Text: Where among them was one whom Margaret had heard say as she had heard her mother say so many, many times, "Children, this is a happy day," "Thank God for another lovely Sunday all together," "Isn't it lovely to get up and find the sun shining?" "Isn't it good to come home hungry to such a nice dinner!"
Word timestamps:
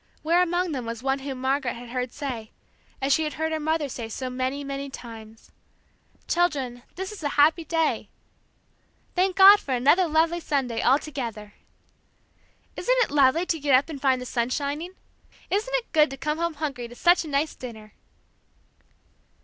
Where 0.23 0.41
among 0.41 0.71
them 0.71 0.87
was 0.87 1.03
one 1.03 1.19
whom 1.19 1.39
Margaret 1.39 1.75
had 1.75 1.89
heard 1.89 2.11
say 2.11 2.49
as 3.03 3.13
she 3.13 3.23
had 3.23 3.33
heard 3.33 3.51
her 3.51 3.59
mother 3.59 3.87
say 3.87 4.09
so 4.09 4.31
many, 4.31 4.63
many 4.63 4.89
times, 4.89 5.51
"Children, 6.27 6.81
this 6.95 7.11
is 7.11 7.21
a 7.21 7.29
happy 7.37 7.63
day," 7.63 8.09
"Thank 9.13 9.35
God 9.35 9.59
for 9.59 9.75
another 9.75 10.07
lovely 10.07 10.39
Sunday 10.39 10.81
all 10.81 10.97
together," 10.97 11.53
"Isn't 12.75 12.95
it 13.03 13.11
lovely 13.11 13.45
to 13.45 13.59
get 13.59 13.75
up 13.75 13.89
and 13.89 14.01
find 14.01 14.19
the 14.19 14.25
sun 14.25 14.49
shining?" 14.49 14.95
"Isn't 15.51 15.75
it 15.75 15.91
good 15.91 16.09
to 16.09 16.17
come 16.17 16.39
home 16.39 16.55
hungry 16.55 16.87
to 16.87 16.95
such 16.95 17.23
a 17.23 17.27
nice 17.27 17.53
dinner!" 17.53 17.93